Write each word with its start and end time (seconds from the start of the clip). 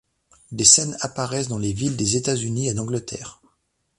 Des 0.51 0.65
scènes 0.65 0.97
apparaissent 1.01 1.49
dans 1.49 1.59
les 1.59 1.73
villes 1.73 1.95
des 1.95 2.15
États-Unis 2.17 2.69
et 2.69 2.73
d'Angleterre. 2.73 3.39